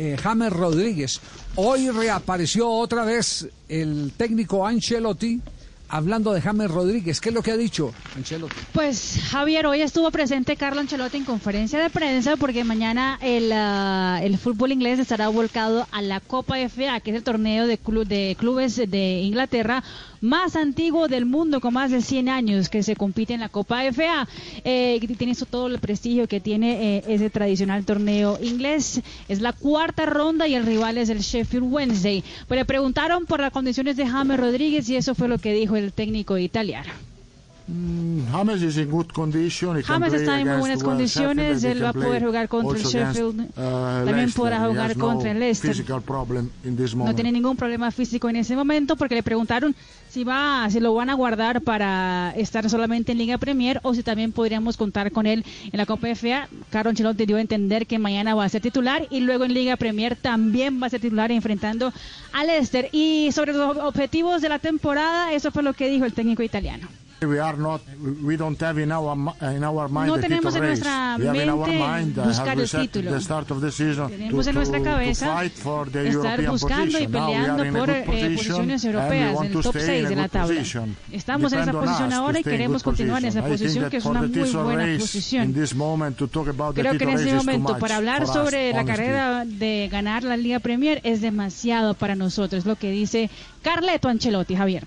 eh, 0.00 0.16
James 0.16 0.50
Rodríguez. 0.50 1.20
Hoy 1.56 1.90
reapareció 1.90 2.70
otra 2.70 3.04
vez 3.04 3.46
el 3.68 4.12
técnico 4.16 4.66
Ancelotti 4.66 5.42
hablando 5.90 6.32
de 6.32 6.40
James 6.40 6.70
Rodríguez. 6.70 7.20
¿Qué 7.20 7.28
es 7.28 7.34
lo 7.34 7.42
que 7.42 7.50
ha 7.50 7.56
dicho 7.58 7.92
Ancelotti? 8.16 8.54
Pues 8.72 9.20
Javier, 9.28 9.66
hoy 9.66 9.82
estuvo 9.82 10.10
presente 10.10 10.56
Carlo 10.56 10.80
Ancelotti 10.80 11.18
en 11.18 11.24
conferencia 11.26 11.78
de 11.80 11.90
prensa 11.90 12.36
porque 12.38 12.64
mañana 12.64 13.18
el, 13.20 13.52
ah, 13.52 14.20
el 14.22 14.38
fútbol 14.38 14.72
inglés 14.72 14.98
estará 15.00 15.28
volcado 15.28 15.86
a 15.90 16.00
la 16.00 16.20
Copa 16.20 16.56
FA, 16.56 17.00
que 17.00 17.10
es 17.10 17.16
el 17.16 17.22
torneo 17.22 17.66
de, 17.66 17.78
de 18.06 18.36
clubes 18.38 18.76
de 18.76 19.20
Inglaterra 19.20 19.84
más 20.20 20.56
antiguo 20.56 21.08
del 21.08 21.26
mundo, 21.26 21.60
con 21.60 21.74
más 21.74 21.90
de 21.90 22.02
100 22.02 22.28
años 22.28 22.68
que 22.68 22.82
se 22.82 22.96
compite 22.96 23.34
en 23.34 23.40
la 23.40 23.48
Copa 23.48 23.82
FA. 23.92 24.28
Eh, 24.64 25.00
tiene 25.16 25.32
eso 25.32 25.46
todo 25.46 25.66
el 25.66 25.78
prestigio 25.78 26.28
que 26.28 26.40
tiene 26.40 26.98
eh, 26.98 27.04
ese 27.08 27.30
tradicional 27.30 27.84
torneo 27.84 28.38
inglés. 28.42 29.00
Es 29.28 29.40
la 29.40 29.52
cuarta 29.52 30.06
ronda 30.06 30.46
y 30.48 30.54
el 30.54 30.66
rival 30.66 30.98
es 30.98 31.08
el 31.08 31.20
Sheffield 31.20 31.72
Wednesday. 31.72 32.22
Pero 32.48 32.60
le 32.60 32.64
preguntaron 32.64 33.26
por 33.26 33.40
las 33.40 33.52
condiciones 33.52 33.96
de 33.96 34.06
James 34.06 34.38
Rodríguez 34.38 34.88
y 34.88 34.96
eso 34.96 35.14
fue 35.14 35.28
lo 35.28 35.38
que 35.38 35.52
dijo 35.52 35.76
el 35.76 35.92
técnico 35.92 36.38
italiano. 36.38 37.09
Mm, 37.70 38.26
James 38.32 38.62
is 38.62 38.76
in 38.78 38.90
good 38.90 39.12
condition. 39.12 39.76
He 39.76 39.82
James 39.82 40.12
está 40.12 40.40
en 40.40 40.48
muy 40.48 40.58
buenas 40.58 40.82
condiciones. 40.82 41.62
Él 41.62 41.84
va 41.84 41.90
a 41.90 41.92
poder 41.92 42.24
jugar 42.24 42.48
contra 42.48 42.76
el 42.76 42.84
Sheffield. 42.84 43.40
Uh, 43.40 44.06
También 44.06 44.32
podrá 44.32 44.66
jugar 44.66 44.96
contra 44.96 45.30
el 45.30 45.38
Leicester. 45.38 45.76
No 46.96 47.14
tiene 47.14 47.30
ningún 47.30 47.56
problema 47.56 47.92
físico 47.92 48.28
en 48.28 48.36
ese 48.36 48.56
momento 48.56 48.96
porque 48.96 49.14
le 49.14 49.22
preguntaron 49.22 49.76
si 50.08 50.24
va, 50.24 50.66
si 50.68 50.80
lo 50.80 50.94
van 50.94 51.10
a 51.10 51.14
guardar 51.14 51.60
para 51.60 52.32
estar 52.36 52.68
solamente 52.68 53.12
en 53.12 53.18
Liga 53.18 53.38
Premier 53.38 53.78
o 53.84 53.94
si 53.94 54.02
también 54.02 54.32
podríamos 54.32 54.76
contar 54.76 55.12
con 55.12 55.26
él 55.26 55.44
en 55.70 55.78
la 55.78 55.86
Copa 55.86 56.08
FA. 56.16 56.48
Carlos 56.70 56.90
Ancelotti 56.90 57.24
dio 57.24 57.36
a 57.36 57.40
entender 57.40 57.86
que 57.86 58.00
mañana 58.00 58.34
va 58.34 58.44
a 58.46 58.48
ser 58.48 58.62
titular 58.62 59.06
y 59.10 59.20
luego 59.20 59.44
en 59.44 59.54
Liga 59.54 59.76
Premier 59.76 60.16
también 60.16 60.82
va 60.82 60.88
a 60.88 60.90
ser 60.90 61.00
titular 61.00 61.30
enfrentando 61.30 61.92
al 62.32 62.48
Leicester. 62.48 62.88
Y 62.90 63.30
sobre 63.30 63.52
los 63.52 63.76
objetivos 63.76 64.42
de 64.42 64.48
la 64.48 64.58
temporada, 64.58 65.32
eso 65.32 65.52
fue 65.52 65.62
lo 65.62 65.72
que 65.72 65.88
dijo 65.88 66.04
el 66.04 66.14
técnico 66.14 66.42
italiano. 66.42 66.88
No 70.08 70.20
tenemos 70.20 70.54
en 70.54 70.62
nuestra 70.68 71.18
mente 71.18 71.76
buscar 72.24 72.48
el 72.58 72.64
título. 72.82 73.10
Tenemos 74.08 74.46
en 74.46 74.54
nuestra 74.54 74.78
cabeza 74.82 75.26
estar 76.24 76.40
buscando 76.50 76.98
y 76.98 77.06
peleando 77.08 77.78
por 77.78 77.90
eh, 77.90 78.04
posiciones 78.36 78.84
europeas 78.84 79.36
en 79.40 79.46
el 79.46 79.52
top 79.62 79.74
6 79.86 80.08
de 80.08 80.16
la 80.16 80.28
tabla. 80.28 80.54
Estamos 81.12 81.52
en 81.52 81.58
esa 81.60 81.72
posición 81.72 82.12
ahora 82.12 82.40
y 82.40 82.42
queremos 82.44 82.82
continuar 82.82 83.22
en 83.22 83.28
esa 83.28 83.42
posición 83.42 83.90
que 83.90 83.96
es 83.98 84.04
una 84.04 84.20
muy 84.22 84.28
buena 84.64 84.98
posición. 84.98 85.52
Creo 86.74 86.98
que 86.98 87.04
en 87.04 87.10
ese 87.10 87.34
momento 87.36 87.78
para 87.78 87.96
hablar 87.96 88.26
sobre 88.26 88.72
la 88.72 88.84
carrera 88.84 89.44
de 89.44 89.88
ganar 89.90 90.24
la 90.24 90.36
Liga 90.36 90.58
Premier 90.60 91.00
es 91.04 91.20
demasiado 91.20 91.94
para 91.94 92.14
nosotros, 92.14 92.64
lo 92.66 92.76
que 92.76 92.90
dice 92.90 93.30
Carleto 93.62 94.08
Ancelotti, 94.08 94.54
Javier. 94.56 94.86